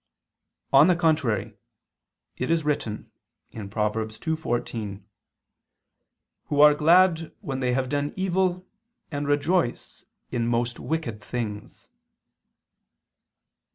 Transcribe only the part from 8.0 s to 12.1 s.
evil, and rejoice in most wicked things."